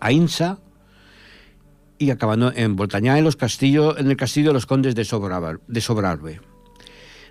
[0.00, 0.58] Ainsa
[1.98, 6.40] y acabando en Voltañá, en, los castillos, en el castillo de los condes de, Sobrarbe.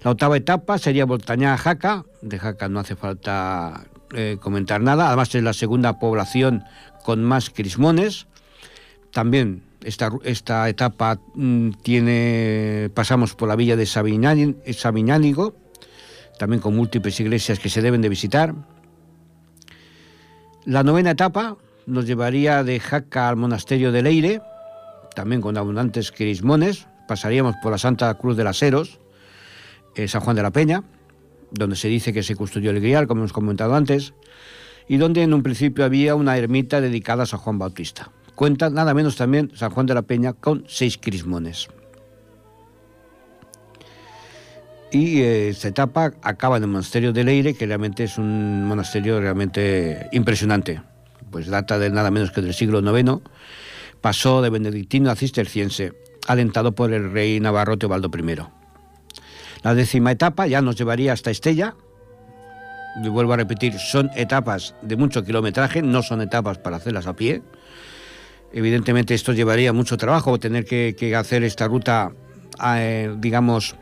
[0.03, 5.07] La octava etapa sería Voltañá a Jaca, de Jaca no hace falta eh, comentar nada,
[5.07, 6.63] además es la segunda población
[7.03, 8.27] con más crismones,
[9.11, 15.55] también esta, esta etapa mm, tiene, pasamos por la villa de Sabiñánigo,
[16.39, 18.55] también con múltiples iglesias que se deben de visitar.
[20.65, 24.41] La novena etapa nos llevaría de Jaca al monasterio de Leire,
[25.15, 26.87] también con abundantes crismones.
[27.07, 28.99] Pasaríamos por la Santa Cruz de las Heros,
[29.95, 30.83] eh, San Juan de la Peña,
[31.53, 34.13] donde se dice que se custodió el grial, como hemos comentado antes,
[34.87, 38.11] y donde en un principio había una ermita dedicada a San Juan Bautista.
[38.35, 41.69] Cuenta nada menos también San Juan de la Peña con seis crismones.
[44.91, 49.19] Y eh, esta etapa acaba en el monasterio de Leire, que realmente es un monasterio
[49.19, 50.81] realmente impresionante.
[51.31, 53.21] Pues data de nada menos que del siglo IX.
[54.01, 55.93] Pasó de benedictino a cisterciense,
[56.27, 58.62] alentado por el rey navarro Teobaldo I.
[59.63, 61.75] La décima etapa ya nos llevaría hasta Estella.
[63.01, 67.15] Y vuelvo a repetir, son etapas de mucho kilometraje, no son etapas para hacerlas a
[67.15, 67.41] pie.
[68.51, 72.11] Evidentemente esto llevaría mucho trabajo, tener que, hacer esta ruta,
[72.75, 73.75] eh, digamos,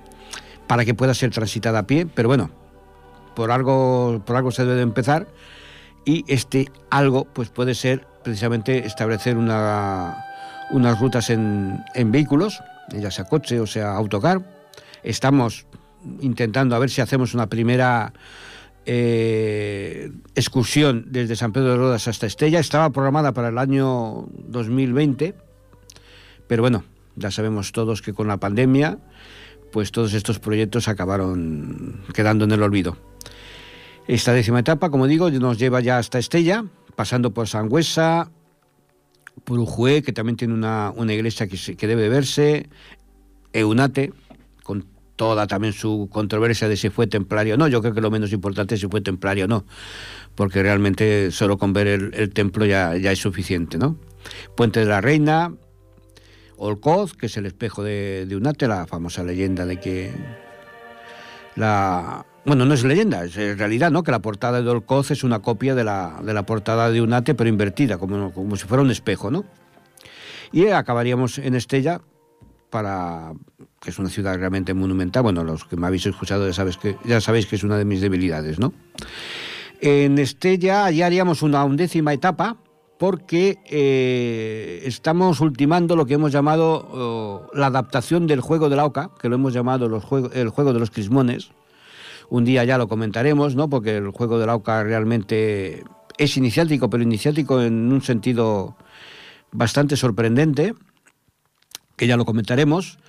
[0.68, 2.52] para que pueda ser transitada a pie, pero bueno,
[3.36, 5.28] por algo, por algo se debe de empezar
[6.06, 10.24] y este algo pues puede ser precisamente establecer una,
[10.70, 12.62] unas rutas en vehículos,
[12.94, 14.61] ya sea coche o sea autocar.
[15.04, 15.66] Estamos
[16.22, 18.14] intentando a ver si hacemos una primera
[18.86, 22.60] eh, excursión desde San Pedro de Rodas hasta Estella.
[22.60, 25.36] Estaba programada para el año 2020,
[26.47, 26.84] pero bueno,
[27.16, 28.97] ya sabemos todos que con la pandemia,
[29.72, 32.97] pues todos estos proyectos acabaron quedando en el olvido.
[34.08, 38.32] Esta décima etapa, como digo, nos lleva ya hasta Estella, pasando por Sangüesa,
[39.43, 42.68] por Ujué, que también tiene una, iglesia que, que debe verse,
[43.54, 44.12] Eunate,
[45.22, 47.67] toda también su controversia de si fue templario o no.
[47.67, 49.65] Yo creo que lo menos importante es si fue templario o no,
[50.34, 53.97] porque realmente solo con ver el, templo ya, ya, es suficiente, ¿no?
[54.55, 55.53] Puente de la Reina,
[56.57, 60.11] Olcoz, que es el espejo de, Unate, la famosa leyenda de que
[61.55, 62.26] la...
[62.43, 64.01] Bueno, no es leyenda, es realidad, ¿no?
[64.01, 67.36] Que la portada de Olcoz es una copia de la, de la portada de Unate,
[67.36, 69.45] pero invertida, como, como si fuera un espejo, ¿no?
[70.51, 72.01] Y acabaríamos en Estella
[72.72, 73.34] para
[73.82, 75.24] que es una ciudad realmente monumental.
[75.24, 77.86] Bueno, los que me habéis escuchado ya, sabéis que, ya sabéis que es una de
[77.86, 78.74] mis debilidades, ¿no?
[79.82, 82.58] En Estella ya haríamos una undécima etapa
[83.00, 88.86] porque eh, estamos ultimando lo que hemos llamado oh, la adaptación del juego de la
[88.86, 91.50] oca, que lo hemos llamado el juego de los crismones.
[92.30, 93.68] Un día ya lo comentaremos, ¿no?
[93.68, 95.84] Porque el juego de la oca realmente
[96.20, 98.78] es iniciático, pero iniciático en un sentido
[99.52, 100.76] bastante sorprendente,
[101.96, 103.00] que ya lo comentaremos.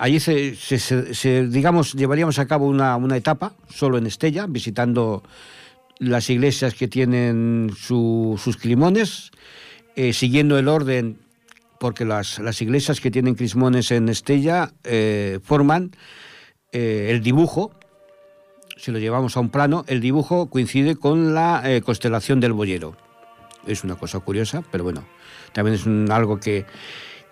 [0.00, 5.22] Allí se, digamos, llevaríamos a cabo una, etapa solo en Estella, visitando
[5.98, 9.30] las iglesias que tienen sus climones,
[9.96, 11.18] eh, siguiendo el orden,
[11.78, 15.90] porque las, iglesias que tienen crismones en Estella eh, forman
[16.72, 17.72] eh, el dibujo,
[18.78, 22.96] si lo llevamos a un plano, el dibujo coincide con la constelación del boyero.
[23.66, 25.04] Es una cosa curiosa, pero bueno,
[25.52, 26.64] también es algo que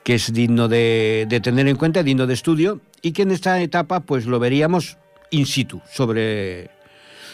[0.09, 4.01] que es digno de, tener en cuenta, digno de estudio, y que en esta etapa
[4.01, 4.97] pues lo veríamos
[5.29, 6.71] in situ, sobre,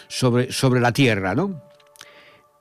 [0.09, 1.63] sobre, sobre la tierra, ¿no?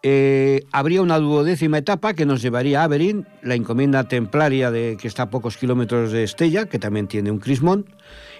[0.03, 5.07] Eh, habría una duodécima etapa que nos llevaría a Averín, la encomienda templaria de, que
[5.07, 7.89] está a pocos kilómetros de Estella, que también tiene un crismón,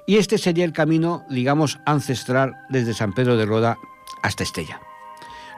[0.06, 3.80] y este sería el camino, digamos, ancestral desde San Pedro de Roda
[4.22, 4.80] hasta Estella.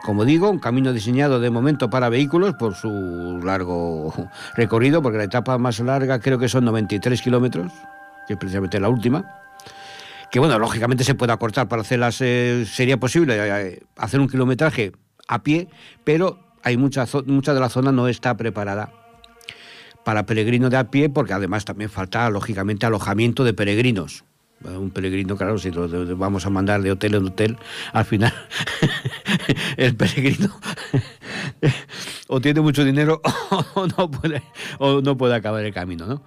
[0.06, 4.14] Como digo, un camino diseñado de momento para vehículos por su largo
[4.54, 7.72] recorrido, porque la etapa más larga creo que son 93 kilómetros,
[8.28, 9.24] que es precisamente la última.
[10.30, 14.92] Que bueno, lógicamente se puede acortar para hacerlas, eh, sería posible eh, hacer un kilometraje
[15.26, 15.66] a pie,
[16.04, 18.92] pero hay mucha, mucha de la zona no está preparada
[20.04, 24.22] para peregrinos de a pie, porque además también falta, lógicamente, alojamiento de peregrinos
[24.64, 27.56] un peregrino, claro, si lo vamos a mandar de hotel en hotel,
[27.92, 28.32] al final
[29.76, 30.48] el peregrino
[32.28, 33.20] o tiene mucho dinero
[33.74, 34.42] o no puede,
[34.78, 36.22] o no puede acabar el camino, ¿no?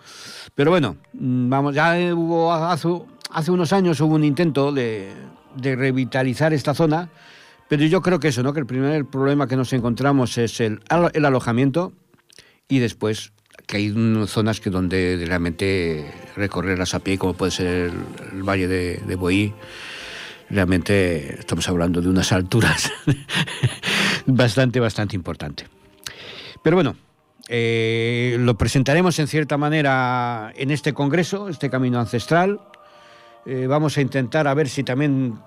[0.56, 5.12] Pero bueno, vamos, ya hace unos años hubo un intento de,
[5.56, 7.10] revitalizar esta zona,
[7.68, 8.54] pero yo creo que eso, ¿no?
[8.54, 10.82] Que el primer problema que nos encontramos es el,
[11.14, 11.94] el alojamiento
[12.68, 13.34] y después
[13.70, 13.93] que hay
[14.26, 17.91] zonas que donde realmente recorrerlas a pie, como puede ser
[18.34, 19.53] el, valle de, de Boí,
[20.49, 22.91] realmente estamos hablando de unas alturas
[24.26, 25.67] bastante, bastante importante.
[26.63, 26.95] Pero bueno,
[27.47, 32.59] eh, lo presentaremos en cierta manera en este congreso, este camino ancestral.
[33.45, 35.39] Eh, vamos a intentar a ver si también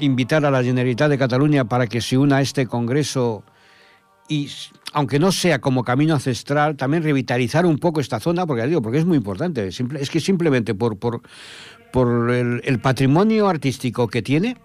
[0.00, 3.44] invitar a la Generalitat de Cataluña para que se una a este congreso
[4.28, 4.50] y
[4.98, 8.98] aunque no sea como camino ancestral, también revitalizar un poco esta zona, porque digo, porque
[8.98, 9.68] es muy importante.
[9.68, 11.22] es que simplemente por, por,
[11.92, 14.56] por el, patrimonio artístico que tiene,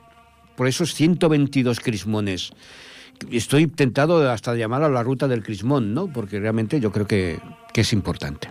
[0.56, 2.52] por esos 122 crismones.
[3.30, 6.12] Estoy tentado hasta llamarlo la ruta del crismón, ¿no?
[6.12, 7.40] Porque realmente yo creo que,
[7.76, 8.50] es importante.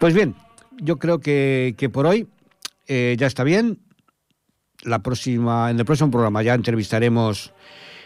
[0.00, 0.34] Pues bien,
[0.78, 2.26] yo creo que, por hoy
[2.88, 3.78] eh, ya está bien.
[4.82, 7.52] La próxima, en el próximo programa ya entrevistaremos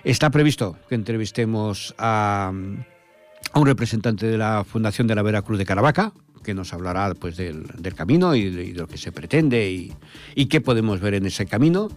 [0.07, 6.13] Está previsto que entrevistemos a, un representante de la Fundación de la Veracruz de Caravaca,
[6.45, 11.01] que nos hablará pues, del, camino y de, lo que se pretende y, qué podemos
[11.01, 11.89] ver en ese camino.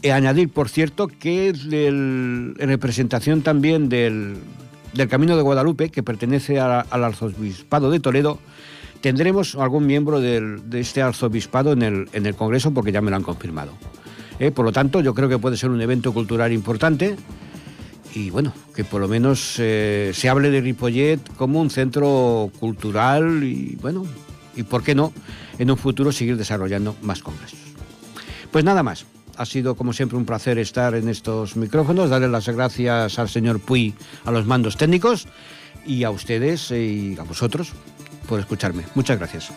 [0.00, 4.38] E añadir, por cierto, que en representación también del,
[5.10, 8.38] Camino de Guadalupe, que pertenece al Arzobispado de Toledo,
[9.02, 13.22] tendremos algún miembro de este arzobispado en en el Congreso, porque ya me lo han
[13.22, 13.72] confirmado.
[14.42, 17.14] Eh, por lo tanto, yo creo que puede ser un evento cultural importante
[18.12, 23.44] y bueno, que por lo menos eh, se hable de Ripollet como un centro cultural
[23.44, 24.04] y bueno,
[24.56, 25.12] y por qué no,
[25.60, 27.60] en un futuro seguir desarrollando más congresos.
[28.50, 29.06] Pues nada más.
[29.36, 33.60] Ha sido como siempre un placer estar en estos micrófonos, darle las gracias al señor
[33.60, 35.28] Puy a los mandos técnicos
[35.86, 37.72] y a ustedes y a vosotros
[38.28, 38.84] por escucharme.
[38.96, 39.52] Muchas gracias.